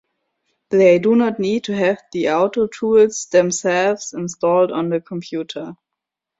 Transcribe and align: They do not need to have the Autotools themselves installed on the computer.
They 0.71 0.97
do 0.97 1.13
not 1.15 1.37
need 1.39 1.65
to 1.65 1.73
have 1.75 2.01
the 2.11 2.23
Autotools 2.23 3.29
themselves 3.29 4.13
installed 4.17 4.71
on 4.71 4.89
the 4.89 4.99
computer. 4.99 5.75